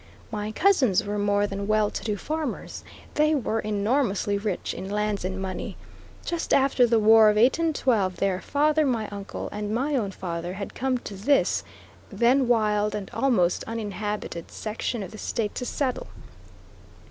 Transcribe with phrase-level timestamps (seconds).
[0.31, 5.23] My cousins were more than well to do farmers; they were enormously rich in lands
[5.23, 5.77] and money.
[6.25, 10.73] Just after the war of 1812, their father, my uncle, and my own father, had
[10.73, 11.63] come to this,
[12.11, 16.07] then wild and almost uninhabited, section of the State to settle.